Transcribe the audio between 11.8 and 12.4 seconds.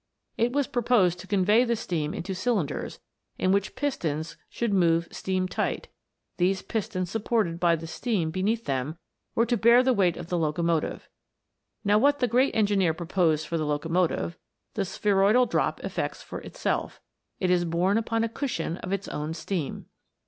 Now what the